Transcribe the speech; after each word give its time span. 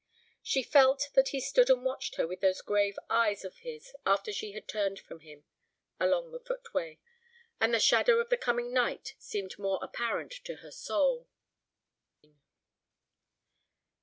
She 0.41 0.63
felt 0.63 1.09
that 1.13 1.27
he 1.27 1.39
stood 1.39 1.69
and 1.69 1.85
watched 1.85 2.15
her 2.15 2.25
with 2.25 2.39
those 2.41 2.63
grave 2.63 2.97
eyes 3.07 3.45
of 3.45 3.57
his 3.57 3.93
after 4.03 4.33
she 4.33 4.53
had 4.53 4.67
turned 4.67 4.99
from 4.99 5.19
him 5.19 5.43
along 5.99 6.31
the 6.31 6.39
footway. 6.39 6.97
And 7.59 7.71
the 7.71 7.79
shadow 7.79 8.17
of 8.17 8.29
the 8.29 8.35
coming 8.35 8.73
night 8.73 9.13
seemed 9.19 9.59
more 9.59 9.77
apparent 9.83 10.31
to 10.45 10.55
her 10.65 10.71
soul. 10.71 11.27